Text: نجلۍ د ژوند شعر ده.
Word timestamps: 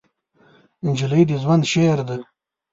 نجلۍ 0.85 1.23
د 1.29 1.31
ژوند 1.41 1.63
شعر 1.71 1.99
ده. 2.07 2.17